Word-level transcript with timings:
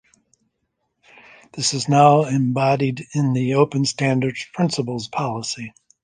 This 1.53 1.75
is 1.75 1.87
now 1.87 2.23
embodied 2.23 3.05
in 3.13 3.33
the 3.33 3.53
Open 3.53 3.85
Standards 3.85 4.47
principles 4.51 5.07
policy. 5.07 5.75